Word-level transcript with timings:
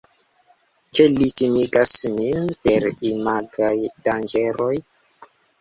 Ke 0.97 1.05
li 1.17 1.27
timigas 1.41 1.93
nin 2.15 2.49
per 2.65 2.89
imagaj 3.11 3.77
danĝeroj? 4.09 4.75